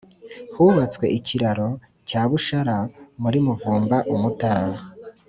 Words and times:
Hubatswe 0.55 1.05
ikiraro 1.17 1.67
cya 2.07 2.21
bushara 2.29 2.77
muri 3.21 3.37
muvumba 3.45 3.97
umutara 4.13 4.79